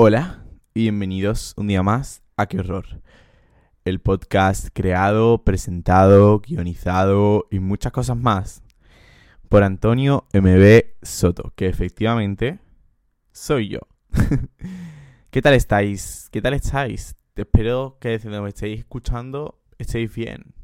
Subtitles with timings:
[0.00, 0.44] Hola
[0.74, 3.02] y bienvenidos un día más a Qué Horror.
[3.84, 8.62] El podcast creado, presentado, guionizado y muchas cosas más
[9.48, 12.60] por Antonio MB Soto, que efectivamente
[13.32, 13.80] soy yo.
[15.30, 16.28] ¿Qué tal estáis?
[16.30, 17.16] ¿Qué tal estáis?
[17.34, 20.54] Espero que desde donde me estéis escuchando estéis bien.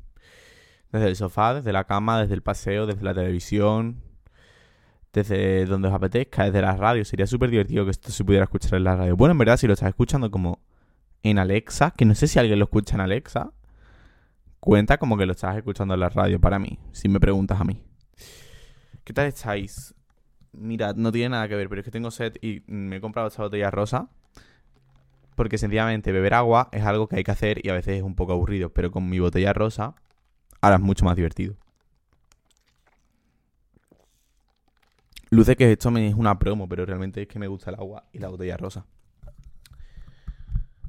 [0.92, 4.00] Desde el sofá, desde la cama, desde el paseo, desde la televisión,
[5.14, 7.04] desde donde os apetezca, desde la radio.
[7.04, 9.16] Sería súper divertido que esto se pudiera escuchar en la radio.
[9.16, 10.58] Bueno, en verdad, si lo estás escuchando como
[11.22, 13.52] en Alexa, que no sé si alguien lo escucha en Alexa,
[14.60, 17.64] cuenta como que lo estás escuchando en la radio para mí, si me preguntas a
[17.64, 17.80] mí.
[19.04, 19.94] ¿Qué tal estáis?
[20.52, 23.28] Mirad, no tiene nada que ver, pero es que tengo sed y me he comprado
[23.28, 24.08] esta botella rosa.
[25.36, 28.14] Porque sencillamente beber agua es algo que hay que hacer y a veces es un
[28.14, 28.70] poco aburrido.
[28.70, 29.96] Pero con mi botella rosa,
[30.60, 31.56] ahora es mucho más divertido.
[35.34, 38.20] Luce que esto es una promo, pero realmente es que me gusta el agua y
[38.20, 38.86] la botella rosa.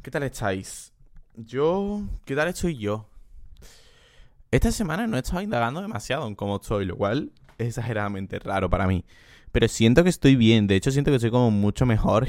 [0.04, 0.94] ¿Qué tal estáis?
[1.36, 2.04] Yo...
[2.26, 3.10] ¿Qué tal estoy yo?
[4.52, 8.70] Esta semana no he estado indagando demasiado en cómo estoy, lo cual es exageradamente raro
[8.70, 9.04] para mí.
[9.52, 10.68] Pero siento que estoy bien.
[10.68, 12.28] De hecho, siento que estoy como mucho mejor,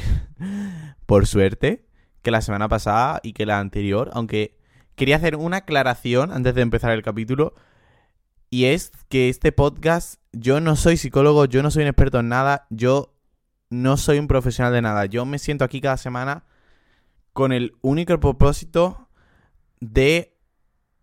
[1.04, 1.84] por suerte,
[2.22, 4.08] que la semana pasada y que la anterior.
[4.14, 4.56] Aunque
[4.94, 7.52] quería hacer una aclaración antes de empezar el capítulo.
[8.50, 12.28] Y es que este podcast, yo no soy psicólogo, yo no soy un experto en
[12.28, 13.14] nada, yo
[13.70, 15.06] no soy un profesional de nada.
[15.06, 16.44] Yo me siento aquí cada semana
[17.32, 19.08] con el único propósito
[19.80, 20.36] de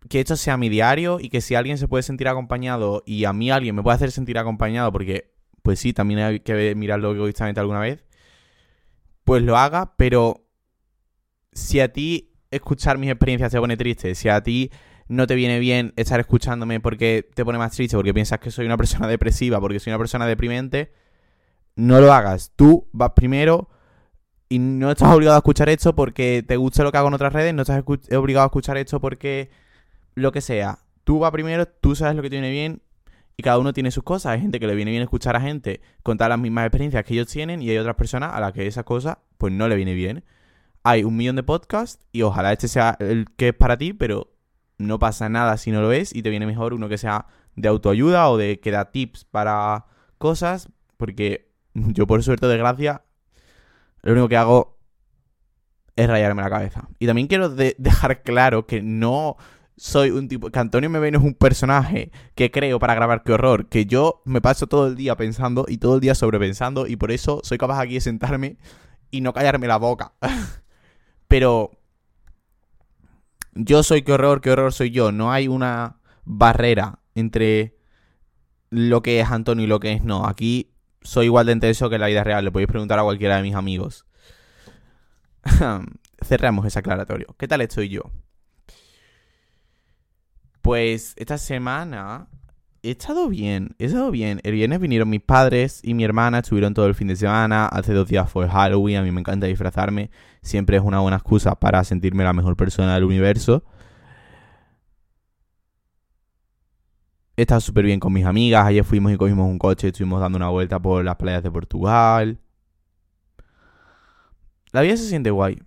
[0.08, 3.32] que esto sea mi diario y que si alguien se puede sentir acompañado y a
[3.32, 7.60] mí alguien me puede hacer sentir acompañado, porque pues sí, también hay que mirarlo egoístamente
[7.60, 8.04] alguna vez,
[9.24, 10.46] pues lo haga, pero
[11.52, 14.70] si a ti escuchar mis experiencias te pone triste, si a ti
[15.08, 18.66] no te viene bien estar escuchándome porque te pone más triste, porque piensas que soy
[18.66, 20.92] una persona depresiva, porque soy una persona deprimente,
[21.76, 22.52] no lo hagas.
[22.56, 23.68] Tú vas primero
[24.48, 27.32] y no estás obligado a escuchar esto porque te gusta lo que hago en otras
[27.32, 29.50] redes, no estás obligado a escuchar esto porque
[30.14, 30.78] lo que sea.
[31.04, 32.82] Tú vas primero, tú sabes lo que te viene bien
[33.36, 34.32] y cada uno tiene sus cosas.
[34.32, 37.26] Hay gente que le viene bien escuchar a gente contar las mismas experiencias que ellos
[37.28, 40.24] tienen y hay otras personas a las que esa cosa pues no le viene bien.
[40.82, 44.33] Hay un millón de podcasts y ojalá este sea el que es para ti, pero
[44.78, 47.26] no pasa nada si no lo es y te viene mejor uno que sea
[47.56, 49.86] de autoayuda o de que da tips para
[50.18, 53.02] cosas, porque yo por suerte de gracia
[54.02, 54.78] lo único que hago
[55.96, 56.88] es rayarme la cabeza.
[56.98, 57.48] Y también quiero
[57.78, 59.36] dejar claro que no
[59.76, 63.32] soy un tipo, que Antonio me no es un personaje que creo para grabar qué
[63.32, 66.96] horror, que yo me paso todo el día pensando y todo el día sobrepensando y
[66.96, 68.56] por eso soy capaz aquí de sentarme
[69.10, 70.12] y no callarme la boca.
[71.28, 71.72] Pero
[73.54, 75.12] yo soy qué horror, qué horror soy yo.
[75.12, 77.76] No hay una barrera entre
[78.70, 80.26] lo que es Antonio y lo que es no.
[80.26, 80.72] Aquí
[81.02, 82.44] soy igual de intenso que en la vida real.
[82.44, 84.06] Le podéis preguntar a cualquiera de mis amigos.
[86.22, 87.34] Cerramos ese aclaratorio.
[87.38, 88.10] ¿Qué tal estoy yo?
[90.62, 92.28] Pues esta semana
[92.84, 94.40] he estado bien, he estado bien.
[94.44, 97.66] El viernes vinieron mis padres y mi hermana, estuvieron todo el fin de semana.
[97.66, 100.10] Hace dos días fue Halloween, a mí me encanta disfrazarme.
[100.42, 103.64] Siempre es una buena excusa para sentirme la mejor persona del universo.
[107.36, 108.66] He estado súper bien con mis amigas.
[108.66, 112.38] Ayer fuimos y cogimos un coche, estuvimos dando una vuelta por las playas de Portugal.
[114.72, 115.58] La vida se siente guay.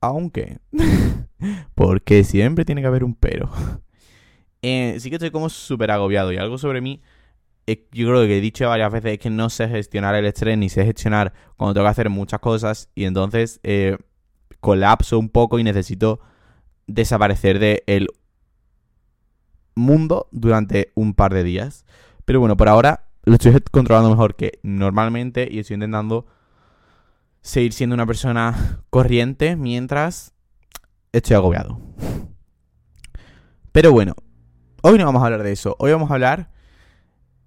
[0.00, 0.58] Aunque...
[1.74, 3.50] porque siempre tiene que haber un pero.
[4.62, 6.32] Eh, sí que estoy como súper agobiado.
[6.32, 7.02] Y algo sobre mí,
[7.66, 10.58] eh, yo creo que he dicho varias veces, es que no sé gestionar el estrés
[10.58, 12.90] ni sé gestionar cuando tengo que hacer muchas cosas.
[12.94, 13.98] Y entonces eh,
[14.60, 16.20] colapso un poco y necesito
[16.86, 18.08] desaparecer del
[19.74, 21.84] mundo durante un par de días.
[22.24, 26.26] Pero bueno, por ahora lo estoy controlando mejor que normalmente y estoy intentando
[27.40, 30.34] seguir siendo una persona corriente mientras
[31.12, 31.80] estoy agobiado.
[33.72, 34.14] Pero bueno,
[34.90, 35.76] Hoy no vamos a hablar de eso.
[35.80, 36.48] Hoy vamos a hablar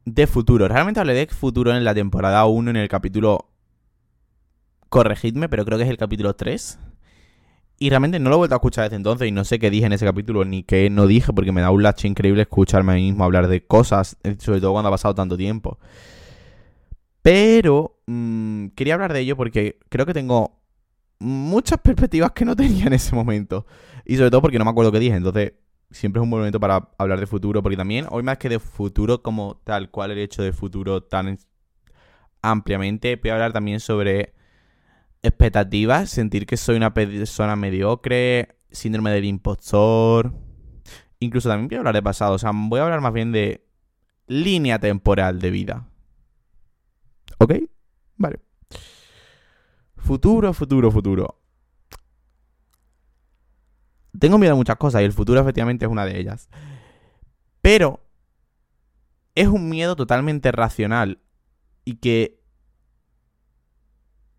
[0.06, 0.68] de futuro.
[0.68, 3.50] Realmente hablé de futuro en la temporada 1, en el capítulo.
[4.90, 6.78] Corregidme, pero creo que es el capítulo 3.
[7.80, 9.88] Y realmente no lo he vuelto a escuchar desde entonces y no sé qué dije
[9.88, 12.96] en ese capítulo ni qué no dije porque me da un lache increíble escucharme a
[12.96, 15.80] mí mismo hablar de cosas, eh, sobre todo cuando ha pasado tanto tiempo.
[17.24, 20.60] Pero mmm, quería hablar de ello porque creo que tengo
[21.18, 23.66] muchas perspectivas que no tenía en ese momento.
[24.06, 25.16] Y sobre todo porque no me acuerdo qué dije.
[25.16, 25.54] Entonces
[25.92, 28.60] siempre es un buen momento para hablar de futuro, porque también, hoy más que de
[28.60, 31.38] futuro como tal cual el hecho de futuro tan
[32.42, 34.34] ampliamente, voy a hablar también sobre
[35.22, 40.34] expectativas, sentir que soy una persona mediocre, síndrome del impostor,
[41.20, 43.66] incluso también voy a hablar de pasado, o sea, voy a hablar más bien de
[44.28, 45.88] línea temporal de vida.
[47.38, 47.54] ¿Ok?
[48.18, 48.40] Vale.
[49.98, 51.41] Futuro, futuro, futuro.
[54.20, 56.50] Tengo miedo a muchas cosas y el futuro efectivamente es una de ellas.
[57.62, 58.02] Pero
[59.36, 61.20] es un miedo totalmente racional
[61.86, 62.42] y que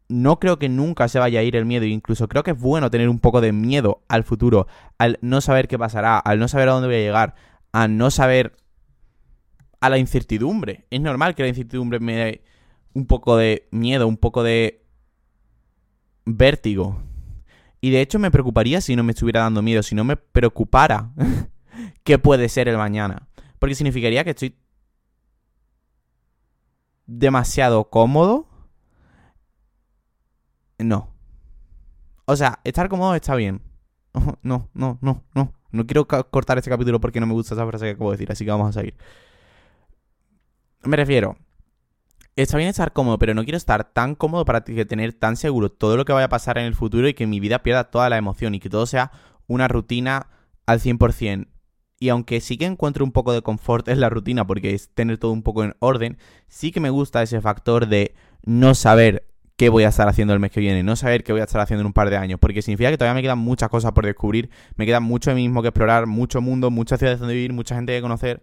[0.08, 1.86] no creo que nunca se vaya a ir el miedo.
[1.86, 4.66] Incluso creo que es bueno tener un poco de miedo al futuro,
[4.98, 7.34] al no saber qué pasará, al no saber a dónde voy a llegar,
[7.72, 8.56] a no saber
[9.80, 10.86] a la incertidumbre.
[10.90, 12.44] Es normal que la incertidumbre me dé
[12.92, 14.84] un poco de miedo, un poco de
[16.24, 17.02] vértigo.
[17.82, 21.12] Y de hecho me preocuparía si no me estuviera dando miedo, si no me preocupara
[22.04, 23.28] qué puede ser el mañana.
[23.58, 24.56] Porque significaría que estoy
[27.06, 28.48] demasiado cómodo
[30.78, 31.08] no.
[32.24, 33.62] O sea, estar cómodo está bien.
[34.42, 35.54] No, no, no, no.
[35.70, 38.30] No quiero cortar este capítulo porque no me gusta esa frase que acabo de decir,
[38.30, 38.94] así que vamos a seguir.
[40.84, 41.38] Me refiero,
[42.36, 45.96] está bien estar cómodo, pero no quiero estar tan cómodo para tener tan seguro todo
[45.96, 48.16] lo que vaya a pasar en el futuro y que mi vida pierda toda la
[48.16, 49.12] emoción y que todo sea
[49.46, 50.28] una rutina
[50.66, 51.48] al 100%.
[51.98, 55.18] Y aunque sí que encuentro un poco de confort en la rutina porque es tener
[55.18, 56.18] todo un poco en orden,
[56.48, 58.14] sí que me gusta ese factor de
[58.44, 61.42] no saber qué voy a estar haciendo el mes que viene, no saber qué voy
[61.42, 63.68] a estar haciendo en un par de años, porque significa que todavía me quedan muchas
[63.68, 67.20] cosas por descubrir, me queda mucho de mí mismo que explorar, mucho mundo, muchas ciudades
[67.20, 68.42] donde vivir, mucha gente que conocer.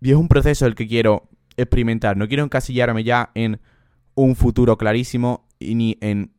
[0.00, 3.60] Y es un proceso el que quiero experimentar, no quiero encasillarme ya en
[4.14, 6.32] un futuro clarísimo y ni en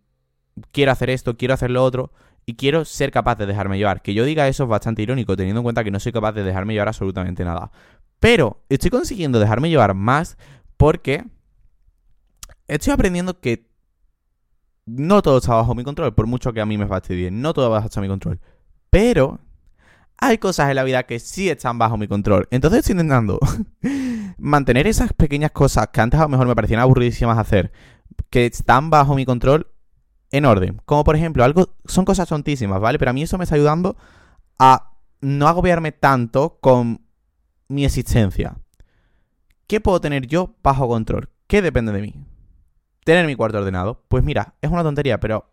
[0.71, 2.11] quiero hacer esto, quiero hacer lo otro
[2.45, 4.01] y quiero ser capaz de dejarme llevar.
[4.01, 6.43] Que yo diga eso es bastante irónico, teniendo en cuenta que no soy capaz de
[6.43, 7.71] dejarme llevar absolutamente nada.
[8.19, 10.37] Pero estoy consiguiendo dejarme llevar más
[10.77, 11.25] porque
[12.67, 13.67] estoy aprendiendo que
[14.85, 17.31] no todo está bajo mi control, por mucho que a mí me fastidie.
[17.31, 18.39] No todo va bajo mi control.
[18.89, 19.39] Pero
[20.17, 22.47] hay cosas en la vida que sí están bajo mi control.
[22.51, 23.39] Entonces estoy intentando
[24.37, 27.71] mantener esas pequeñas cosas que antes a lo mejor me parecían aburridísimas hacer,
[28.29, 29.67] que están bajo mi control,
[30.31, 30.81] en orden.
[30.85, 32.99] Como por ejemplo, algo son cosas tontísimas, ¿vale?
[32.99, 33.95] Pero a mí eso me está ayudando
[34.59, 34.91] a
[35.21, 37.05] no agobiarme tanto con
[37.67, 38.57] mi existencia.
[39.67, 41.29] ¿Qué puedo tener yo bajo control?
[41.47, 42.25] ¿Qué depende de mí?
[43.05, 44.03] tener mi cuarto ordenado.
[44.09, 45.45] Pues mira, es una tontería, pero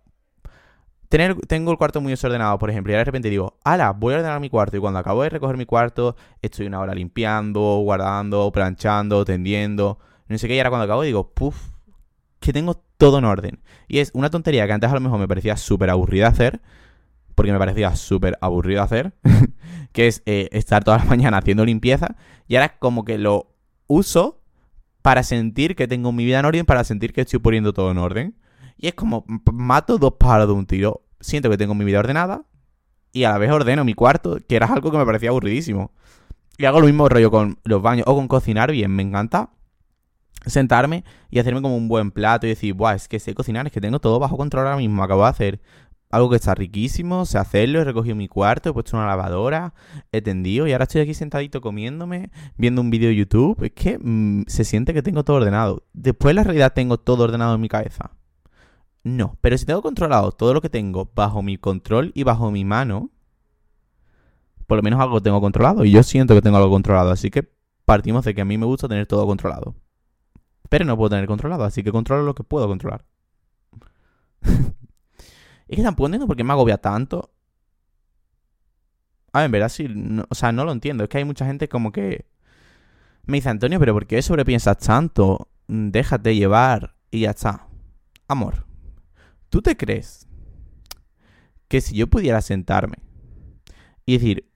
[1.12, 4.16] tener, tengo el cuarto muy desordenado, por ejemplo, y de repente digo, ala, voy a
[4.16, 4.78] ordenar mi cuarto.
[4.78, 10.38] Y cuando acabo de recoger mi cuarto, estoy una hora limpiando, guardando, planchando, tendiendo, no
[10.38, 10.54] sé qué.
[10.54, 11.68] Y ahora cuando acabo digo, puff,
[12.40, 13.60] que tengo todo en orden.
[13.88, 16.62] Y es una tontería que antes a lo mejor me parecía súper aburrida hacer,
[17.34, 19.12] porque me parecía súper aburrido hacer,
[19.92, 22.16] que es eh, estar toda la mañana haciendo limpieza.
[22.48, 23.54] Y ahora como que lo
[23.86, 24.40] uso
[25.02, 27.98] para sentir que tengo mi vida en orden, para sentir que estoy poniendo todo en
[27.98, 28.34] orden.
[28.82, 31.01] Y es como, mato dos pájaros de un tiro.
[31.22, 32.44] Siento que tengo mi vida ordenada
[33.12, 35.92] y a la vez ordeno mi cuarto, que era algo que me parecía aburridísimo.
[36.58, 38.90] Y hago lo mismo rollo con los baños o con cocinar bien.
[38.90, 39.50] Me encanta
[40.46, 43.72] sentarme y hacerme como un buen plato y decir, Buah, es que sé cocinar, es
[43.72, 45.02] que tengo todo bajo control ahora mismo.
[45.02, 45.60] Acabo de hacer
[46.10, 49.72] algo que está riquísimo, sé hacerlo, he recogido mi cuarto, he puesto una lavadora,
[50.12, 53.64] he tendido y ahora estoy aquí sentadito comiéndome, viendo un vídeo de YouTube.
[53.64, 55.84] Es que mm, se siente que tengo todo ordenado.
[55.94, 58.10] Después la realidad tengo todo ordenado en mi cabeza.
[59.04, 62.64] No, pero si tengo controlado todo lo que tengo bajo mi control y bajo mi
[62.64, 63.10] mano,
[64.66, 65.84] por lo menos algo tengo controlado.
[65.84, 67.50] Y yo siento que tengo algo controlado, así que
[67.84, 69.74] partimos de que a mí me gusta tener todo controlado.
[70.68, 73.04] Pero no puedo tener controlado, así que controlo lo que puedo controlar.
[75.68, 77.30] Es que tampoco entiendo por qué me agobia tanto.
[79.32, 79.88] Ah, en verdad sí,
[80.28, 81.04] o sea, no lo entiendo.
[81.04, 82.26] Es que hay mucha gente como que
[83.24, 85.48] me dice, Antonio, pero ¿por qué sobrepiensas tanto?
[85.68, 87.68] Mm, déjate llevar y ya está.
[88.28, 88.66] Amor,
[89.52, 90.26] ¿tú te crees
[91.68, 92.96] que si yo pudiera sentarme
[94.06, 94.50] y decir,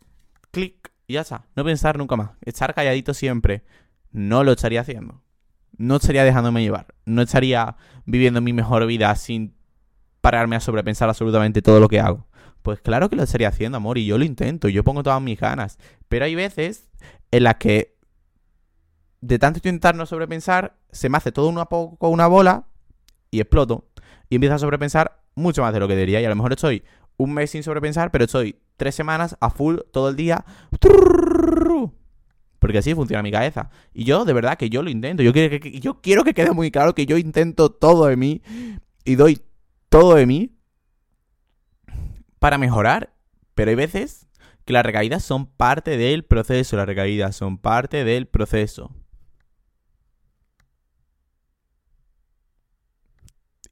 [0.50, 3.62] clic, y ya está, no pensar nunca más, estar calladito siempre,
[4.10, 5.22] no lo estaría haciendo?
[5.76, 7.76] No estaría dejándome llevar, no estaría
[8.06, 9.54] viviendo mi mejor vida sin
[10.22, 12.26] pararme a sobrepensar absolutamente todo lo que hago.
[12.62, 15.38] Pues claro que lo estaría haciendo, amor, y yo lo intento, yo pongo todas mis
[15.38, 15.78] ganas.
[16.08, 16.88] Pero hay veces
[17.30, 17.98] en las que
[19.20, 22.66] de tanto intentar no sobrepensar, se me hace todo una poco una bola
[23.30, 23.90] y exploto.
[24.28, 26.20] Y empiezo a sobrepensar mucho más de lo que debería.
[26.20, 26.82] Y a lo mejor estoy
[27.16, 30.44] un mes sin sobrepensar, pero estoy tres semanas a full todo el día.
[32.58, 33.70] Porque así funciona mi cabeza.
[33.92, 35.22] Y yo, de verdad, que yo lo intento.
[35.22, 38.42] Yo quiero que, yo quiero que quede muy claro que yo intento todo de mí
[39.04, 39.40] y doy
[39.88, 40.50] todo de mí
[42.38, 43.14] para mejorar.
[43.54, 44.26] Pero hay veces
[44.64, 46.76] que las recaídas son parte del proceso.
[46.76, 48.90] Las recaídas son parte del proceso.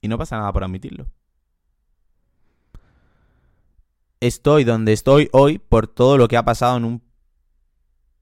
[0.04, 1.06] Y no pasa nada por admitirlo.
[4.20, 7.02] Estoy donde estoy hoy por todo lo que ha pasado en un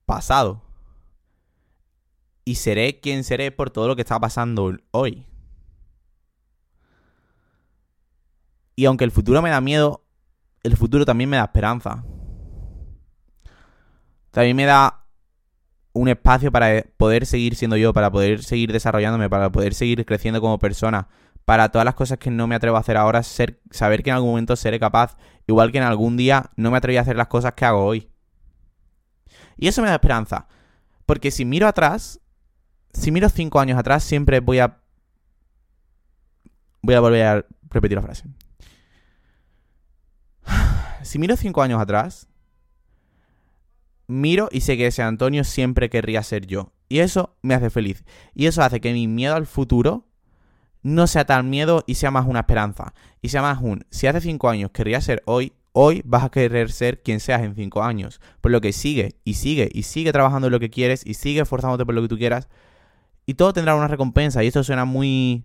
[0.06, 0.62] pasado.
[2.44, 5.26] Y seré quien seré por todo lo que está pasando hoy.
[8.76, 10.04] Y aunque el futuro me da miedo,
[10.62, 12.04] el futuro también me da esperanza.
[14.30, 15.04] También me da
[15.94, 20.40] un espacio para poder seguir siendo yo, para poder seguir desarrollándome, para poder seguir creciendo
[20.40, 21.08] como persona,
[21.44, 24.16] para todas las cosas que no me atrevo a hacer ahora, ser, saber que en
[24.16, 27.28] algún momento seré capaz, igual que en algún día no me atreví a hacer las
[27.28, 28.08] cosas que hago hoy.
[29.56, 30.46] Y eso me da esperanza,
[31.06, 32.20] porque si miro atrás,
[32.92, 34.78] si miro cinco años atrás, siempre voy a...
[36.82, 38.24] Voy a volver a repetir la frase.
[41.02, 42.28] Si miro cinco años atrás,
[44.06, 46.72] miro y sé que ese Antonio siempre querría ser yo.
[46.88, 48.04] Y eso me hace feliz.
[48.34, 50.06] Y eso hace que mi miedo al futuro
[50.82, 52.94] no sea tan miedo y sea más una esperanza.
[53.20, 56.70] Y sea más un, si hace cinco años querría ser hoy, hoy vas a querer
[56.70, 58.20] ser quien seas en cinco años.
[58.40, 61.40] Por lo que sigue y sigue y sigue trabajando en lo que quieres y sigue
[61.40, 62.48] esforzándote por lo que tú quieras.
[63.26, 64.42] Y todo tendrá una recompensa.
[64.42, 65.44] Y esto suena muy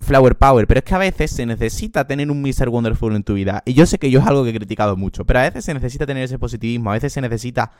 [0.00, 2.68] flower power, pero es que a veces se necesita tener un Mr.
[2.68, 3.62] Wonderful en tu vida.
[3.64, 5.72] Y yo sé que yo es algo que he criticado mucho, pero a veces se
[5.72, 7.72] necesita tener ese positivismo, a veces se necesita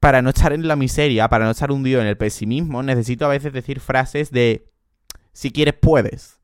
[0.00, 3.28] para no estar en la miseria, para no estar hundido en el pesimismo, necesito a
[3.28, 4.66] veces decir frases de
[5.32, 6.40] si quieres puedes.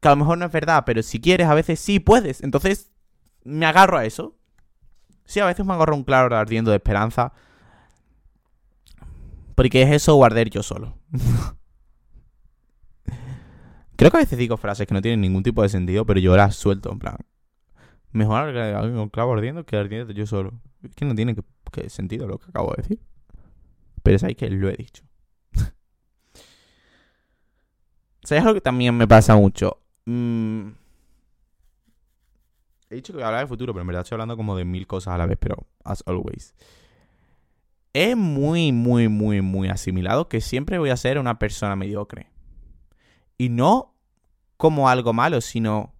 [0.00, 2.42] Que a lo mejor no es verdad, pero si quieres a veces sí puedes.
[2.42, 2.90] Entonces
[3.44, 4.34] me agarro a eso.
[5.26, 7.32] Sí, a veces me agarro un claro ardiendo de esperanza.
[9.54, 10.96] Porque es eso guardar yo solo.
[13.96, 16.36] Creo que a veces digo frases que no tienen ningún tipo de sentido, pero yo
[16.36, 17.16] las suelto, en plan.
[18.12, 18.54] Mejor
[18.94, 20.54] con clavo ardiendo que ardiendo yo solo.
[20.82, 21.42] Es que no tiene que,
[21.88, 23.00] sentido lo que acabo de decir.
[24.02, 25.04] Pero es ahí que lo he dicho.
[28.22, 29.80] ¿Sabes algo que también me pasa mucho?
[30.06, 30.68] Mm,
[32.90, 34.64] he dicho que voy a hablar de futuro, pero en verdad estoy hablando como de
[34.64, 36.54] mil cosas a la vez, pero as always.
[37.92, 42.30] Es muy, muy, muy, muy asimilado que siempre voy a ser una persona mediocre.
[43.36, 43.94] Y no
[44.56, 45.94] como algo malo, sino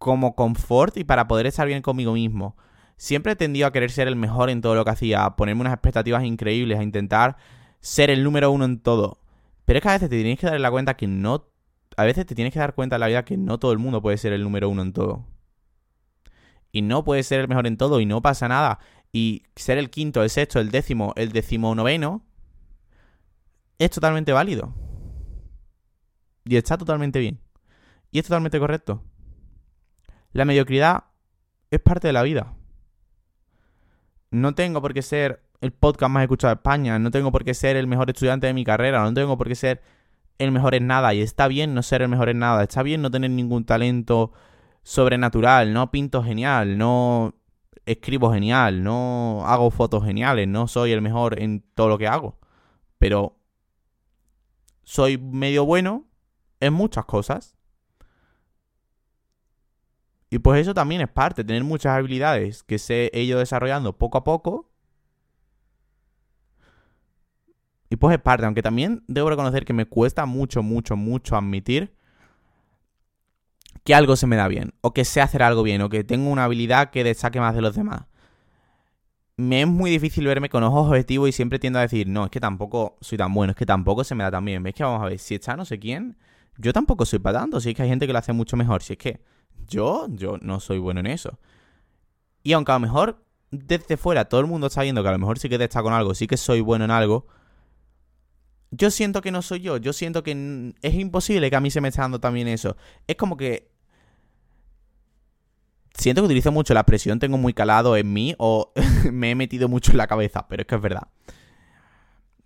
[0.00, 2.56] como confort y para poder estar bien conmigo mismo.
[2.96, 5.60] Siempre he tendido a querer ser el mejor en todo lo que hacía, a ponerme
[5.60, 7.36] unas expectativas increíbles, a intentar
[7.80, 9.20] ser el número uno en todo.
[9.66, 11.48] Pero es que a veces te tienes que dar la cuenta que no.
[11.98, 14.00] A veces te tienes que dar cuenta en la vida que no todo el mundo
[14.00, 15.26] puede ser el número uno en todo.
[16.72, 18.78] Y no puede ser el mejor en todo y no pasa nada.
[19.12, 22.24] Y ser el quinto, el sexto, el décimo, el decimonoveno
[23.78, 24.72] es totalmente válido.
[26.46, 27.38] Y está totalmente bien.
[28.10, 29.04] Y es totalmente correcto.
[30.32, 31.04] La mediocridad
[31.70, 32.54] es parte de la vida.
[34.30, 37.52] No tengo por qué ser el podcast más escuchado de España, no tengo por qué
[37.52, 39.82] ser el mejor estudiante de mi carrera, no tengo por qué ser
[40.38, 41.12] el mejor en nada.
[41.14, 44.32] Y está bien no ser el mejor en nada, está bien no tener ningún talento
[44.82, 47.34] sobrenatural, no pinto genial, no
[47.86, 52.38] escribo genial, no hago fotos geniales, no soy el mejor en todo lo que hago.
[52.98, 53.36] Pero
[54.84, 56.04] soy medio bueno
[56.60, 57.56] en muchas cosas.
[60.30, 64.24] Y pues eso también es parte, tener muchas habilidades que se he desarrollando poco a
[64.24, 64.70] poco.
[67.90, 71.92] Y pues es parte, aunque también debo reconocer que me cuesta mucho, mucho, mucho admitir
[73.82, 76.30] que algo se me da bien, o que sé hacer algo bien, o que tengo
[76.30, 78.02] una habilidad que destaque más de los demás.
[79.36, 82.30] Me es muy difícil verme con ojos objetivos y siempre tiendo a decir, no, es
[82.30, 84.62] que tampoco soy tan bueno, es que tampoco se me da tan bien.
[84.62, 85.18] ¿Ves que vamos a ver?
[85.18, 86.18] Si está no sé quién,
[86.58, 88.82] yo tampoco soy para tanto, si es que hay gente que lo hace mucho mejor,
[88.82, 89.20] si es que
[89.70, 91.38] yo, yo no soy bueno en eso.
[92.42, 95.18] Y aunque a lo mejor desde fuera todo el mundo está viendo que a lo
[95.18, 97.26] mejor sí que está con algo, sí que soy bueno en algo,
[98.70, 101.80] yo siento que no soy yo, yo siento que es imposible que a mí se
[101.80, 102.76] me esté dando también eso.
[103.06, 103.70] Es como que
[105.94, 108.72] siento que utilizo mucho la presión, tengo muy calado en mí o
[109.12, 111.08] me he metido mucho en la cabeza, pero es que es verdad.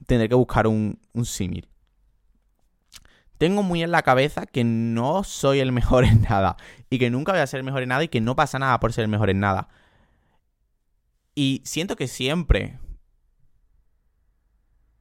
[0.06, 1.68] Tendré que buscar un, un símil
[3.38, 6.56] tengo muy en la cabeza que no soy el mejor en nada
[6.90, 8.78] y que nunca voy a ser el mejor en nada y que no pasa nada
[8.80, 9.68] por ser el mejor en nada.
[11.34, 12.78] Y siento que siempre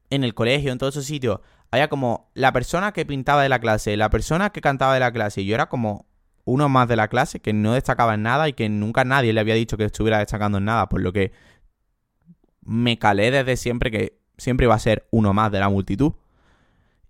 [0.09, 1.39] en el colegio, en todos esos sitios,
[1.71, 5.11] había como la persona que pintaba de la clase, la persona que cantaba de la
[5.11, 6.05] clase y yo era como
[6.45, 9.39] uno más de la clase que no destacaba en nada y que nunca nadie le
[9.39, 11.31] había dicho que estuviera destacando en nada, por lo que
[12.61, 16.13] me calé desde siempre que siempre iba a ser uno más de la multitud.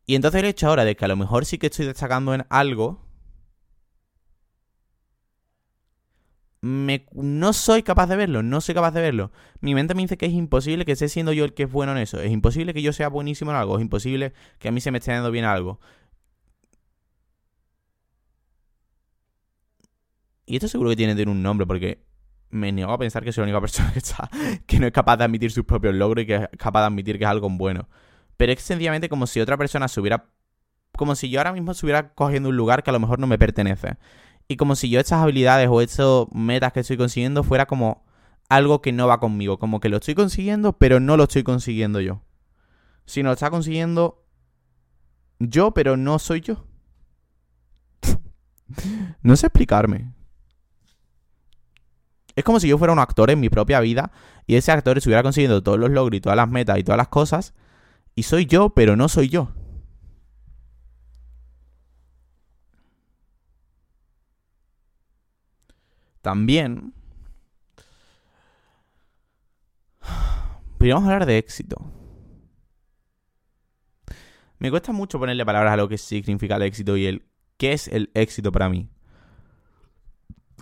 [0.06, 2.46] Y entonces el hecho ahora de que a lo mejor sí que estoy destacando en
[2.50, 3.00] algo,
[6.62, 9.32] me, no soy capaz de verlo, no soy capaz de verlo.
[9.62, 11.92] Mi mente me dice que es imposible que esté siendo yo el que es bueno
[11.94, 12.20] en eso.
[12.22, 13.78] Es imposible que yo sea buenísimo en algo.
[13.78, 15.80] Es imposible que a mí se me esté dando bien algo.
[20.46, 22.06] Y esto seguro que tiene tener un nombre porque
[22.50, 24.30] me niego a pensar que soy la única persona que, está,
[24.66, 27.18] que no es capaz de admitir sus propios logros y que es capaz de admitir
[27.18, 27.90] que es algo bueno.
[28.38, 30.30] Pero es sencillamente como si otra persona se hubiera
[30.96, 33.40] como si yo ahora mismo estuviera cogiendo un lugar que a lo mejor no me
[33.40, 33.98] pertenece.
[34.48, 38.06] Y como si yo estas habilidades o estas metas que estoy consiguiendo fuera como
[38.50, 39.58] algo que no va conmigo.
[39.58, 42.22] Como que lo estoy consiguiendo, pero no lo estoy consiguiendo yo.
[43.06, 44.24] Sino lo está consiguiendo
[45.40, 46.66] yo, pero no soy yo.
[49.24, 50.14] no sé explicarme.
[52.36, 54.12] Es como si yo fuera un actor en mi propia vida
[54.48, 57.08] y ese actor estuviera consiguiendo todos los logros y todas las metas y todas las
[57.08, 57.54] cosas.
[58.16, 59.54] Y soy yo, pero no soy yo.
[66.22, 66.94] También...
[70.78, 71.78] Podríamos hablar de éxito.
[74.60, 77.26] Me cuesta mucho ponerle palabras a lo que significa el éxito y el
[77.58, 78.90] qué es el éxito para mí.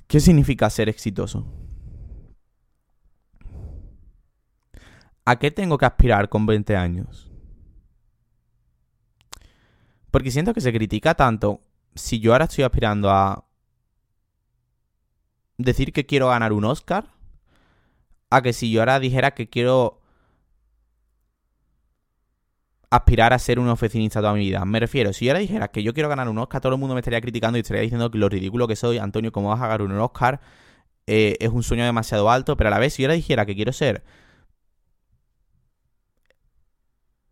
[0.07, 1.47] ¿Qué significa ser exitoso?
[5.25, 7.30] ¿A qué tengo que aspirar con 20 años?
[10.11, 11.61] Porque siento que se critica tanto
[11.95, 13.45] si yo ahora estoy aspirando a
[15.57, 17.05] decir que quiero ganar un Oscar,
[18.29, 20.01] a que si yo ahora dijera que quiero
[22.89, 24.65] aspirar a ser un oficinista toda mi vida.
[24.65, 26.93] Me refiero, si yo ahora dijera que yo quiero ganar un Oscar, todo el mundo
[26.93, 29.67] me estaría criticando y estaría diciendo que lo ridículo que soy, Antonio, ¿cómo vas a
[29.67, 30.41] ganar un Oscar?
[31.07, 33.55] Eh, es un sueño demasiado alto, pero a la vez, si yo ahora dijera que
[33.55, 34.03] quiero ser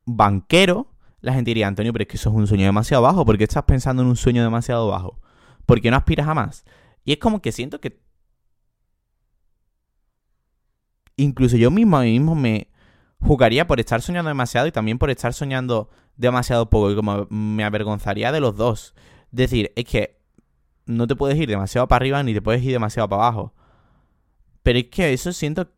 [0.05, 0.88] banquero,
[1.21, 3.43] la gente diría, Antonio, pero es que eso es un sueño demasiado bajo, ¿por qué
[3.43, 5.19] estás pensando en un sueño demasiado bajo?
[5.65, 6.65] ¿Por qué no aspiras a más?
[7.03, 8.01] Y es como que siento que
[11.17, 12.69] incluso yo mismo a mí mismo me
[13.21, 17.63] jugaría por estar soñando demasiado y también por estar soñando demasiado poco y como me
[17.63, 18.93] avergonzaría de los dos.
[19.31, 20.19] Decir, es que
[20.85, 23.53] no te puedes ir demasiado para arriba ni te puedes ir demasiado para abajo.
[24.63, 25.71] Pero es que eso siento,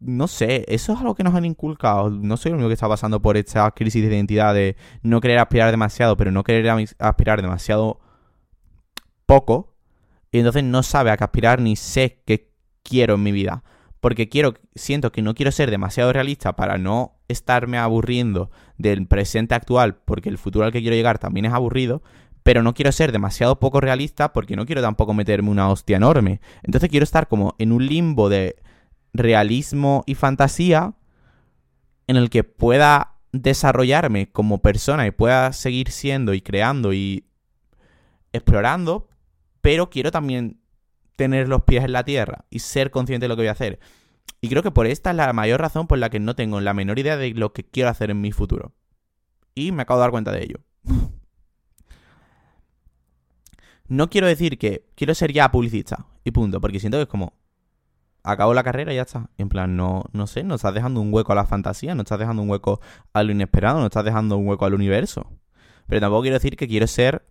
[0.00, 2.10] no sé, eso es algo que nos han inculcado.
[2.10, 5.38] No soy el único que está pasando por esta crisis de identidad de no querer
[5.38, 8.00] aspirar demasiado, pero no querer aspirar demasiado
[9.26, 9.74] poco.
[10.30, 12.50] Y entonces no sabe a qué aspirar ni sé qué
[12.82, 13.62] quiero en mi vida
[14.06, 19.56] porque quiero, siento que no quiero ser demasiado realista para no estarme aburriendo del presente
[19.56, 22.02] actual, porque el futuro al que quiero llegar también es aburrido,
[22.44, 26.40] pero no quiero ser demasiado poco realista porque no quiero tampoco meterme una hostia enorme.
[26.62, 28.54] Entonces quiero estar como en un limbo de
[29.18, 30.94] realismo y fantasía
[32.06, 37.24] en el que pueda desarrollarme como persona y pueda seguir siendo y creando y
[38.32, 39.08] explorando,
[39.60, 40.60] pero quiero también
[41.16, 43.80] tener los pies en la tierra y ser consciente de lo que voy a hacer.
[44.40, 46.74] Y creo que por esta es la mayor razón por la que no tengo la
[46.74, 48.74] menor idea de lo que quiero hacer en mi futuro.
[49.54, 50.60] Y me acabo de dar cuenta de ello.
[53.88, 57.34] no quiero decir que quiero ser ya publicista y punto, porque siento que es como
[58.26, 59.30] acabo la carrera y ya está.
[59.38, 62.18] En plan, no, no sé, no estás dejando un hueco a la fantasía, no estás
[62.18, 62.80] dejando un hueco
[63.12, 65.30] a lo inesperado, no estás dejando un hueco al universo.
[65.86, 67.24] Pero tampoco quiero decir que quiero ser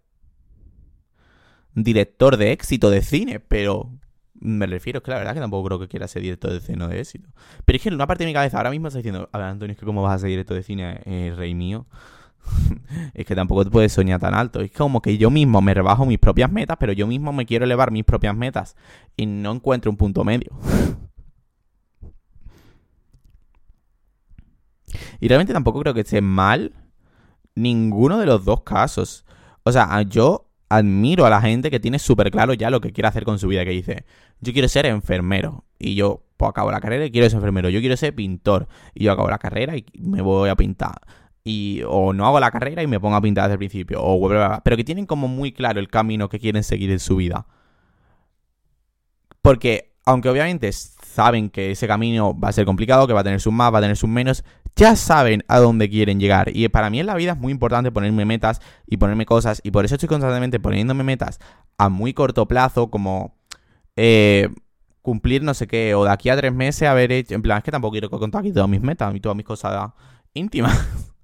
[1.74, 3.92] director de éxito de cine, pero
[4.34, 6.88] me refiero, es que la verdad que tampoco creo que quiera ser director de cine
[6.88, 7.30] de éxito.
[7.66, 9.48] Pero es que en una parte de mi cabeza ahora mismo está diciendo, a ver,
[9.48, 11.86] Antonio, es que cómo vas a ser director de cine, eh, rey mío.
[13.14, 14.62] es que tampoco te puedes soñar tan alto.
[14.62, 17.66] Es como que yo mismo me rebajo mis propias metas, pero yo mismo me quiero
[17.66, 18.76] elevar mis propias metas
[19.16, 20.52] y no encuentro un punto medio.
[25.20, 26.74] y realmente tampoco creo que esté mal
[27.56, 29.26] ninguno de los dos casos.
[29.64, 33.08] O sea, yo admiro a la gente que tiene súper claro ya lo que quiere
[33.08, 34.06] hacer con su vida, que dice,
[34.42, 37.80] yo quiero ser enfermero y yo pues, acabo la carrera y quiero ser enfermero, yo
[37.80, 41.02] quiero ser pintor y yo acabo la carrera y me voy a pintar.
[41.48, 44.62] Y, o no hago la carrera y me pongo a pintar desde el principio, o
[44.64, 47.46] pero que tienen como muy claro el camino que quieren seguir en su vida.
[49.44, 53.40] Porque, aunque obviamente saben que ese camino va a ser complicado, que va a tener
[53.40, 54.44] sus más, va a tener sus menos,
[54.76, 56.50] ya saben a dónde quieren llegar.
[56.52, 59.62] Y para mí en la vida es muy importante ponerme metas y ponerme cosas.
[59.64, 61.40] Y por eso estoy constantemente poniéndome metas
[61.78, 63.38] a muy corto plazo, como
[63.96, 64.50] eh,
[65.02, 67.36] cumplir no sé qué, o de aquí a tres meses haber hecho.
[67.36, 69.92] En plan, es que tampoco quiero contar aquí todas mis metas y todas mis cosas
[70.34, 70.76] íntimas.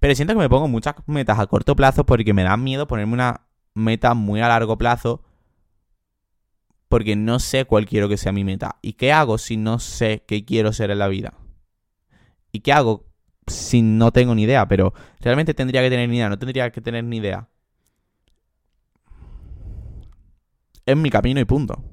[0.00, 3.12] Pero siento que me pongo muchas metas a corto plazo porque me da miedo ponerme
[3.12, 3.42] una
[3.74, 5.22] meta muy a largo plazo.
[6.88, 8.76] Porque no sé cuál quiero que sea mi meta.
[8.82, 11.34] ¿Y qué hago si no sé qué quiero ser en la vida?
[12.50, 13.06] ¿Y qué hago
[13.46, 14.66] si no tengo ni idea?
[14.66, 17.48] Pero realmente tendría que tener ni idea, no tendría que tener ni idea.
[20.86, 21.84] Es mi camino y punto.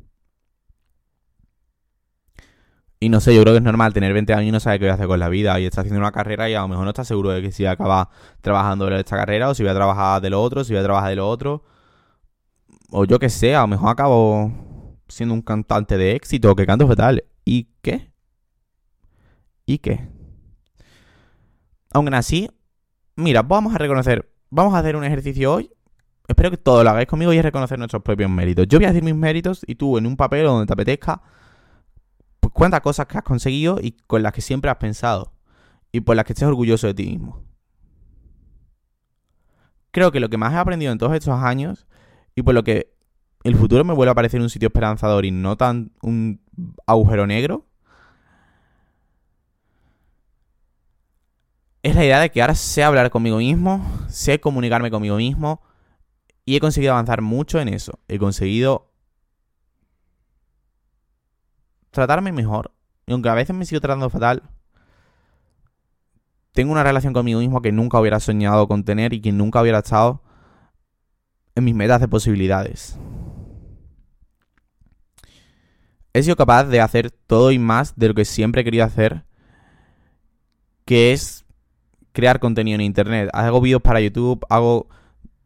[3.00, 4.86] Y no sé, yo creo que es normal tener 20 años y no saber qué
[4.86, 5.60] voy a hacer con la vida.
[5.60, 7.64] Y está haciendo una carrera y a lo mejor no está seguro de que si
[7.64, 8.10] va a acabar
[8.42, 10.84] trabajando de esta carrera o si voy a trabajar de lo otro, si voy a
[10.84, 11.64] trabajar de lo otro.
[12.90, 14.52] O yo que sé, a lo mejor acabo
[15.08, 17.24] siendo un cantante de éxito que canto fatal.
[17.46, 18.12] ¿Y qué?
[19.66, 20.10] ¿Y qué?
[21.94, 22.50] Aún así,
[23.16, 25.72] mira, vamos a reconocer vamos a hacer un ejercicio hoy.
[26.28, 28.68] Espero que todo lo hagáis conmigo y es reconocer nuestros propios méritos.
[28.68, 31.22] Yo voy a decir mis méritos y tú en un papel o donde te apetezca,
[32.52, 35.34] cuenta cosas que has conseguido y con las que siempre has pensado
[35.92, 37.44] y por las que estés orgulloso de ti mismo.
[39.92, 41.88] Creo que lo que más he aprendido en todos estos años
[42.36, 42.94] y por lo que
[43.44, 46.42] el futuro me vuelve a parecer un sitio esperanzador y no tan un
[46.86, 47.66] agujero negro,
[51.84, 55.62] es la idea de que ahora sé hablar conmigo mismo, sé comunicarme conmigo mismo
[56.46, 58.00] y he conseguido avanzar mucho en eso.
[58.08, 58.87] He conseguido
[61.98, 62.72] tratarme mejor.
[63.08, 64.44] Y aunque a veces me sigo tratando fatal,
[66.52, 69.80] tengo una relación conmigo mismo que nunca hubiera soñado con tener y que nunca hubiera
[69.80, 70.22] estado
[71.56, 73.00] en mis metas de posibilidades.
[76.14, 79.24] He sido capaz de hacer todo y más de lo que siempre he querido hacer,
[80.86, 81.46] que es
[82.12, 83.30] crear contenido en internet.
[83.34, 84.88] Hago vídeos para YouTube, hago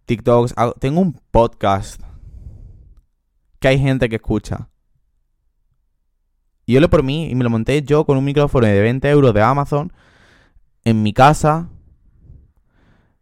[0.05, 2.01] TikToks, tengo un podcast
[3.59, 4.70] que hay gente que escucha.
[6.71, 9.09] Y yo lo por mí y me lo monté yo con un micrófono de 20
[9.09, 9.91] euros de Amazon
[10.85, 11.69] en mi casa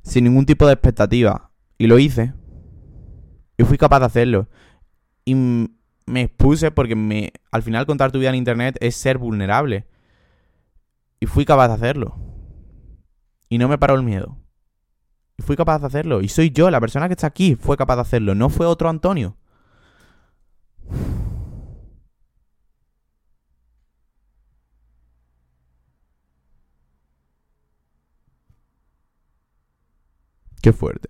[0.04, 1.50] sin ningún tipo de expectativa.
[1.80, 2.36] Y lo hice.
[3.58, 4.50] Y fui capaz de hacerlo.
[5.26, 9.88] Y me expuse porque al final contar tu vida en internet es ser vulnerable.
[11.20, 12.20] Y fui capaz de hacerlo.
[13.50, 14.38] Y no me paró el miedo.
[15.40, 16.22] Y fui capaz de hacerlo.
[16.22, 18.36] Y soy yo, la persona que está aquí, fue capaz de hacerlo.
[18.36, 19.38] No fue otro Antonio.
[30.74, 31.10] Fuerte.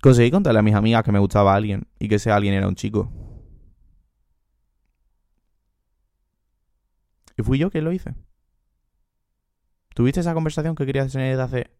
[0.00, 2.74] Conseguí contarle a mis amigas que me gustaba alguien y que ese alguien era un
[2.74, 3.10] chico.
[7.36, 8.14] Y fui yo quien lo hice.
[9.94, 11.70] ¿Tuviste esa conversación que querías tener desde hace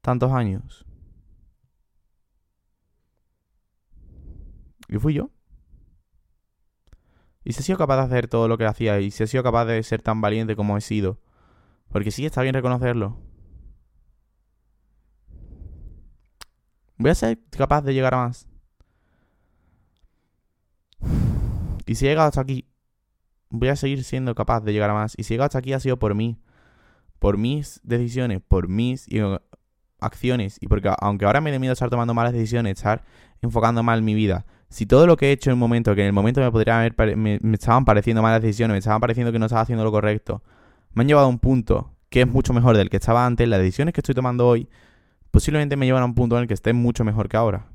[0.00, 0.86] tantos años?
[4.88, 5.30] Y fui yo.
[7.44, 9.42] Y si he sido capaz de hacer todo lo que hacía y si he sido
[9.42, 11.20] capaz de ser tan valiente como he sido.
[11.90, 13.16] Porque sí, está bien reconocerlo.
[16.96, 18.46] Voy a ser capaz de llegar a más.
[21.86, 22.68] Y si he llegado hasta aquí,
[23.48, 25.14] voy a seguir siendo capaz de llegar a más.
[25.16, 26.38] Y si he llegado hasta aquí ha sido por mí.
[27.18, 29.06] Por mis decisiones, por mis
[30.00, 30.58] acciones.
[30.60, 33.04] Y porque aunque ahora me dé miedo estar tomando malas decisiones, estar
[33.40, 34.44] enfocando mal mi vida.
[34.68, 36.78] Si todo lo que he hecho en el momento, que en el momento me podría
[36.78, 39.90] haber me, me estaban pareciendo malas decisiones, me estaban pareciendo que no estaba haciendo lo
[39.90, 40.42] correcto,
[40.92, 43.60] me han llevado a un punto que es mucho mejor del que estaba antes, las
[43.60, 44.68] decisiones que estoy tomando hoy
[45.30, 47.66] posiblemente me llevan a un punto en el que esté mucho mejor que ahora.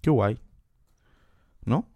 [0.00, 0.38] Qué guay.
[1.64, 1.88] ¿No?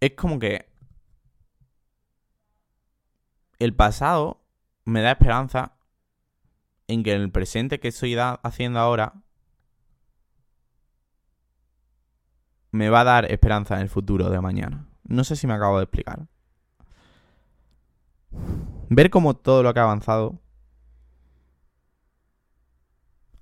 [0.00, 0.66] Es como que
[3.58, 4.40] el pasado
[4.84, 5.74] me da esperanza
[6.90, 9.14] en que en el presente que estoy haciendo ahora
[12.72, 14.86] me va a dar esperanza en el futuro de mañana.
[15.04, 16.26] No sé si me acabo de explicar.
[18.88, 20.40] Ver cómo todo lo que ha avanzado,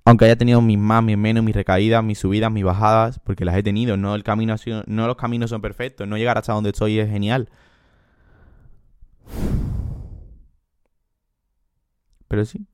[0.04, 3.56] aunque haya tenido mis más, mis menos, mis recaídas, mis subidas, mis bajadas, porque las
[3.56, 4.56] he tenido, no el camino
[4.86, 7.50] no los caminos son perfectos, no llegar hasta donde estoy es genial.
[12.28, 12.66] Pero sí,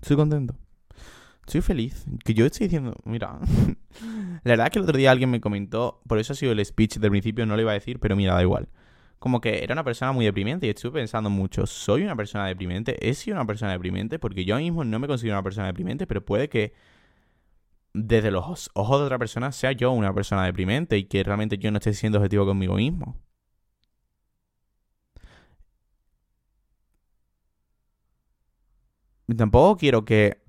[0.00, 0.56] estoy contento.
[1.46, 2.04] Estoy feliz.
[2.24, 3.38] Que yo estoy diciendo, mira,
[4.44, 6.64] la verdad es que el otro día alguien me comentó, por eso ha sido el
[6.64, 8.68] speech del principio, no lo iba a decir, pero mira, da igual.
[9.18, 12.96] Como que era una persona muy deprimente y estuve pensando mucho, ¿soy una persona deprimente?
[13.08, 14.18] ¿He sido una persona deprimente?
[14.18, 16.74] Porque yo mismo no me considero una persona deprimente, pero puede que
[17.94, 21.70] desde los ojos de otra persona sea yo una persona deprimente y que realmente yo
[21.70, 23.16] no esté siendo objetivo conmigo mismo.
[29.34, 30.46] Tampoco quiero que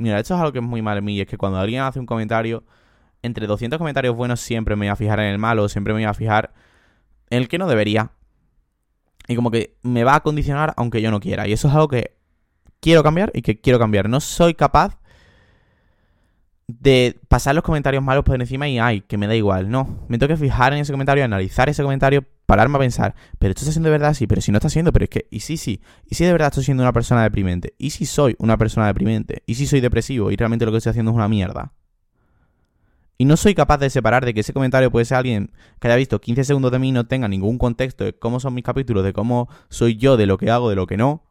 [0.00, 2.00] Mira, esto es algo que es muy mal en mí, es que cuando alguien hace
[2.00, 2.64] un comentario,
[3.20, 6.08] entre 200 comentarios buenos siempre me voy a fijar en el malo, siempre me voy
[6.08, 6.54] a fijar
[7.28, 8.10] en el que no debería.
[9.28, 11.46] Y como que me va a condicionar aunque yo no quiera.
[11.46, 12.16] Y eso es algo que
[12.80, 14.08] quiero cambiar y que quiero cambiar.
[14.08, 14.98] No soy capaz
[16.78, 19.70] de pasar los comentarios malos por encima y ay, que me da igual.
[19.70, 23.50] No, me tengo que fijar en ese comentario, analizar ese comentario, pararme a pensar, pero
[23.50, 25.40] esto está siendo de verdad, sí, pero si no está siendo, pero es que, y
[25.40, 28.56] sí, sí, y si de verdad estoy siendo una persona deprimente, y si soy una
[28.56, 31.72] persona deprimente, y si soy depresivo y realmente lo que estoy haciendo es una mierda.
[33.18, 35.96] Y no soy capaz de separar de que ese comentario puede ser alguien que haya
[35.96, 39.04] visto 15 segundos de mí y no tenga ningún contexto de cómo son mis capítulos,
[39.04, 41.22] de cómo soy yo, de lo que hago, de lo que no.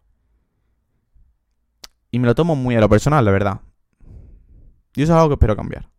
[2.12, 3.62] Y me lo tomo muy a lo personal, la verdad.
[4.96, 5.90] Y eso es algo que espero cambiar.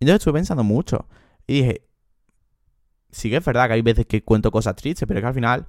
[0.00, 1.06] Entonces estuve pensando mucho.
[1.46, 1.86] Y dije,
[3.10, 5.34] sí que es verdad que hay veces que cuento cosas tristes, pero es que al
[5.34, 5.68] final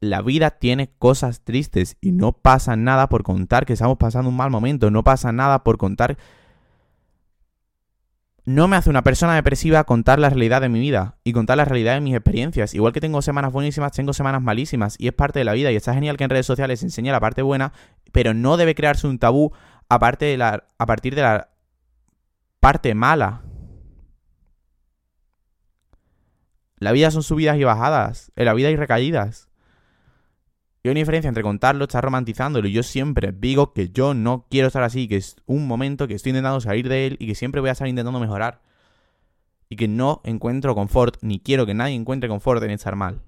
[0.00, 4.36] la vida tiene cosas tristes y no pasa nada por contar que estamos pasando un
[4.36, 6.16] mal momento, no pasa nada por contar...
[8.44, 11.64] No me hace una persona depresiva contar la realidad de mi vida y contar la
[11.64, 12.74] realidad de mis experiencias.
[12.74, 15.76] Igual que tengo semanas buenísimas, tengo semanas malísimas y es parte de la vida y
[15.76, 17.72] está genial que en redes sociales se enseñe la parte buena,
[18.12, 19.52] pero no debe crearse un tabú
[19.88, 21.48] a partir de la
[22.60, 23.42] parte mala.
[26.78, 29.48] La vida son subidas y bajadas, en la vida hay recaídas.
[30.82, 32.68] Y hay una diferencia entre contarlo, estar romantizándolo.
[32.68, 36.14] Y yo siempre digo que yo no quiero estar así, que es un momento que
[36.14, 38.62] estoy intentando salir de él y que siempre voy a estar intentando mejorar.
[39.68, 43.20] Y que no encuentro confort, ni quiero que nadie encuentre confort en estar mal.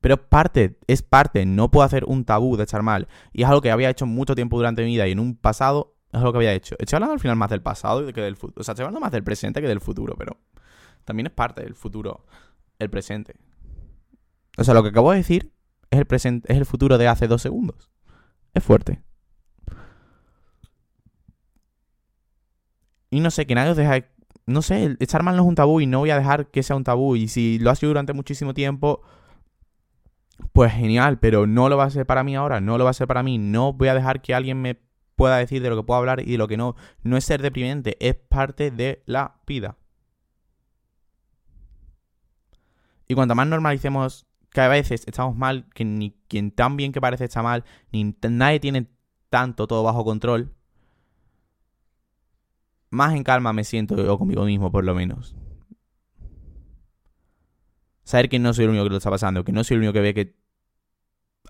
[0.00, 3.08] Pero es parte, es parte, no puedo hacer un tabú de estar mal.
[3.32, 5.96] Y es algo que había hecho mucho tiempo durante mi vida y en un pasado
[6.12, 6.76] es algo que había hecho.
[6.78, 8.60] Estoy hablando al final más del pasado que del futuro.
[8.60, 10.36] O sea, estoy hablando más del presente que del futuro, pero
[11.04, 12.26] también es parte del futuro,
[12.78, 13.36] el presente.
[14.58, 15.52] O sea, lo que acabo de decir
[15.90, 17.90] es el, presente, es el futuro de hace dos segundos.
[18.54, 19.02] Es fuerte.
[23.10, 24.04] Y no sé, que nadie os deja...
[24.46, 26.76] No sé, estar mal no es un tabú y no voy a dejar que sea
[26.76, 27.16] un tabú.
[27.16, 29.02] Y si lo ha sido durante muchísimo tiempo,
[30.52, 32.94] pues genial, pero no lo va a ser para mí ahora, no lo va a
[32.94, 33.38] ser para mí.
[33.38, 34.78] No voy a dejar que alguien me
[35.14, 36.76] pueda decir de lo que puedo hablar y de lo que no.
[37.02, 39.76] No es ser deprimente, es parte de la vida.
[43.08, 47.00] Y cuanto más normalicemos que a veces estamos mal, que ni quien tan bien que
[47.00, 48.86] parece está mal, ni nadie tiene
[49.30, 50.54] tanto todo bajo control,
[52.90, 55.36] más en calma me siento yo conmigo mismo, por lo menos.
[58.06, 59.92] Saber que no soy el único que lo está pasando, que no soy el único
[59.94, 60.36] que ve que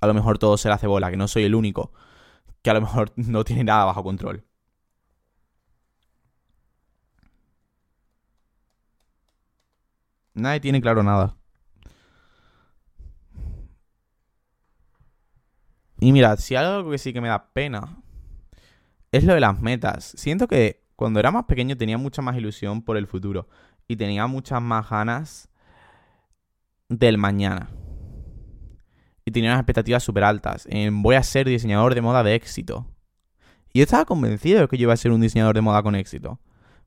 [0.00, 1.92] a lo mejor todo se le hace bola, que no soy el único
[2.62, 4.42] que a lo mejor no tiene nada bajo control.
[10.32, 11.36] Nadie tiene claro nada.
[16.00, 18.02] Y mira, si algo que sí que me da pena
[19.12, 20.14] es lo de las metas.
[20.16, 23.46] Siento que cuando era más pequeño tenía mucha más ilusión por el futuro
[23.86, 25.50] y tenía muchas más ganas
[26.88, 27.70] del mañana.
[29.24, 30.66] Y tenía unas expectativas súper altas.
[30.70, 32.86] En voy a ser diseñador de moda de éxito.
[33.72, 35.96] Y yo estaba convencido de que yo iba a ser un diseñador de moda con
[35.96, 36.40] éxito.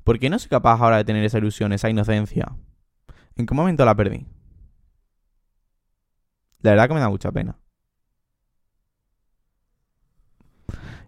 [0.03, 2.55] ¿Por qué no soy capaz ahora de tener esa ilusión, esa inocencia?
[3.35, 4.25] ¿En qué momento la perdí?
[6.61, 7.59] La verdad que me da mucha pena.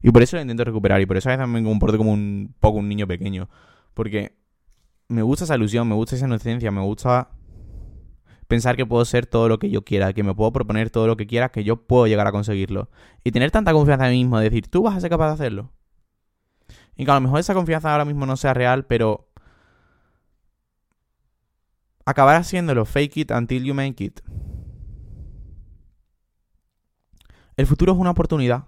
[0.03, 0.99] Y por eso lo intento recuperar.
[1.01, 3.49] Y por eso a veces me comporto como un poco un niño pequeño.
[3.93, 4.37] Porque
[5.07, 7.29] me gusta esa ilusión, me gusta esa inocencia, me gusta
[8.51, 11.15] pensar que puedo ser todo lo que yo quiera, que me puedo proponer todo lo
[11.15, 12.89] que quiera, que yo puedo llegar a conseguirlo.
[13.23, 15.33] Y tener tanta confianza en mí mismo, de decir, tú vas a ser capaz de
[15.35, 15.71] hacerlo.
[16.97, 19.29] Y que a lo mejor esa confianza ahora mismo no sea real, pero
[22.05, 22.83] acabar haciéndolo.
[22.83, 24.19] Fake it until you make it.
[27.55, 28.65] El futuro es una oportunidad.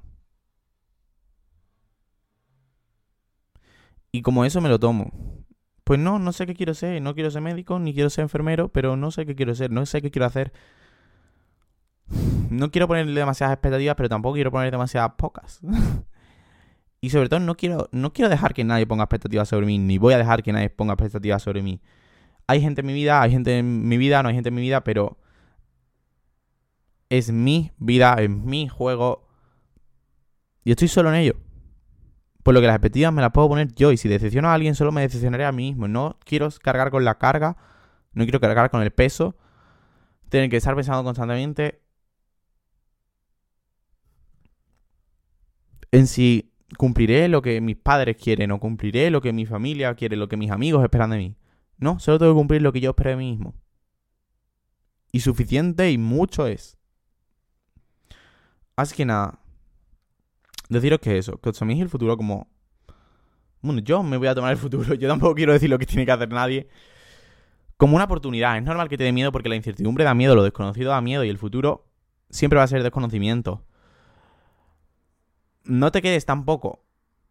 [4.13, 5.42] Y como eso me lo tomo.
[5.83, 7.01] Pues no, no sé qué quiero ser.
[7.01, 9.85] No quiero ser médico, ni quiero ser enfermero, pero no sé qué quiero ser, no
[9.85, 10.53] sé qué quiero hacer.
[12.49, 15.59] No quiero ponerle demasiadas expectativas, pero tampoco quiero poner demasiadas pocas.
[17.01, 19.97] y sobre todo no quiero, no quiero dejar que nadie ponga expectativas sobre mí, ni
[19.97, 21.81] voy a dejar que nadie ponga expectativas sobre mí.
[22.47, 24.61] Hay gente en mi vida, hay gente en mi vida, no hay gente en mi
[24.61, 25.17] vida, pero
[27.09, 29.27] es mi vida, es mi juego.
[30.63, 31.35] Y estoy solo en ello.
[32.43, 33.91] Por lo que las expectativas me las puedo poner yo.
[33.91, 35.87] Y si decepciono a alguien, solo me decepcionaré a mí mismo.
[35.87, 37.57] No quiero cargar con la carga.
[38.13, 39.35] No quiero cargar con el peso.
[40.29, 41.83] Tener que estar pensando constantemente
[45.93, 50.15] en si cumpliré lo que mis padres quieren o cumpliré lo que mi familia quiere,
[50.15, 51.37] lo que mis amigos esperan de mí.
[51.77, 53.53] No, solo tengo que cumplir lo que yo espero de mí mismo.
[55.11, 56.77] Y suficiente y mucho es.
[58.75, 59.39] Así que nada,
[60.73, 62.47] deciros que eso, que os toméis el futuro como...
[63.61, 66.05] Bueno, yo me voy a tomar el futuro, yo tampoco quiero decir lo que tiene
[66.05, 66.67] que hacer nadie.
[67.77, 70.43] Como una oportunidad, es normal que te dé miedo porque la incertidumbre da miedo, lo
[70.43, 71.85] desconocido da miedo y el futuro
[72.29, 73.63] siempre va a ser desconocimiento.
[75.65, 76.83] No te quedes tampoco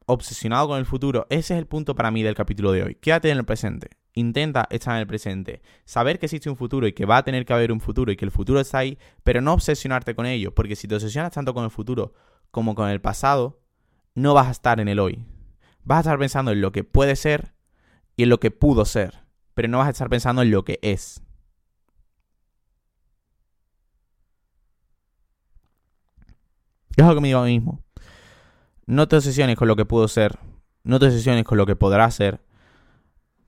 [0.06, 1.26] obsesionado con el futuro.
[1.30, 2.94] Ese es el punto para mí del capítulo de hoy.
[2.96, 3.90] Quédate en el presente.
[4.14, 5.62] Intenta estar en el presente.
[5.84, 8.16] Saber que existe un futuro y que va a tener que haber un futuro y
[8.16, 10.54] que el futuro está ahí, pero no obsesionarte con ello.
[10.54, 12.12] Porque si te obsesionas tanto con el futuro
[12.52, 13.60] como con el pasado,
[14.14, 15.26] no vas a estar en el hoy.
[15.82, 17.54] Vas a estar pensando en lo que puede ser
[18.14, 20.78] y en lo que pudo ser, pero no vas a estar pensando en lo que
[20.82, 21.22] es.
[26.94, 27.82] Es algo que me digo a mí mismo.
[28.86, 30.38] No te obsesiones con lo que pudo ser.
[30.84, 32.44] No te obsesiones con lo que podrá ser.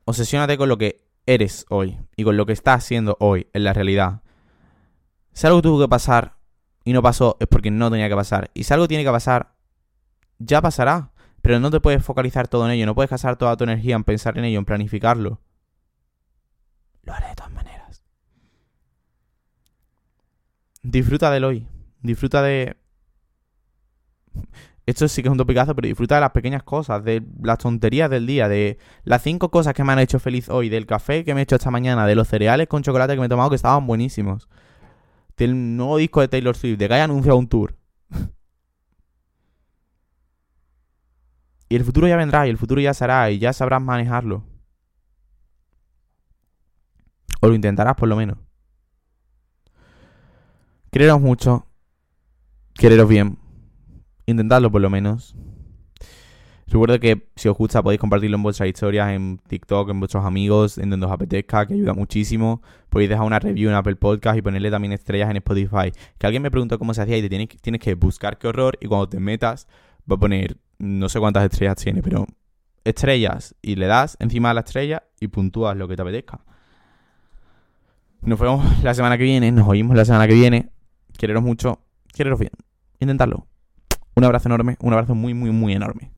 [0.07, 3.75] Obsesiónate con lo que eres hoy y con lo que estás haciendo hoy en la
[3.75, 4.23] realidad.
[5.33, 6.34] Si algo tuvo que pasar
[6.85, 8.51] y no pasó es porque no tenía que pasar.
[8.55, 9.55] Y si algo tiene que pasar,
[10.39, 11.11] ya pasará.
[11.43, 12.87] Pero no te puedes focalizar todo en ello.
[12.87, 15.41] No puedes gastar toda tu energía en pensar en ello, en planificarlo.
[17.03, 18.03] Lo haré de todas maneras.
[20.83, 21.69] Disfruta del hoy.
[22.01, 22.77] Disfruta de
[24.87, 28.11] esto sí que es un topicazo, pero disfruta de las pequeñas cosas, de las tonterías
[28.11, 31.35] del día, de las cinco cosas que me han hecho feliz hoy, del café que
[31.35, 33.57] me he hecho esta mañana, de los cereales con chocolate que me he tomado que
[33.57, 34.49] estaban buenísimos,
[35.37, 37.77] del nuevo disco de Taylor Swift, de que haya anunciado un tour.
[41.69, 44.45] y el futuro ya vendrá, y el futuro ya será, y ya sabrás manejarlo.
[47.41, 48.39] O lo intentarás por lo menos.
[50.91, 51.67] Quereros mucho.
[52.75, 53.39] Quereros bien
[54.27, 55.35] intentadlo por lo menos.
[56.67, 60.79] Recuerdo que si os gusta podéis compartirlo en vuestras historias, en TikTok, en vuestros amigos,
[60.79, 62.63] en donde os apetezca, que ayuda muchísimo.
[62.89, 65.93] Podéis dejar una review en Apple Podcast y ponerle también estrellas en Spotify.
[66.19, 68.79] Que alguien me preguntó cómo se hacía y te tienes, tienes que buscar qué horror
[68.81, 69.69] y cuando te metas
[70.11, 72.27] va a poner no sé cuántas estrellas tiene, pero
[72.85, 76.41] estrellas y le das encima de la estrella y puntúas lo que te apetezca.
[78.23, 80.71] Nos vemos la semana que viene, nos oímos la semana que viene.
[81.19, 81.81] Quereros mucho,
[82.15, 82.53] quereros bien.
[82.99, 83.47] Intentarlo.
[84.17, 86.11] Un abrazo enorme, un abrazo muy, muy, muy enorme.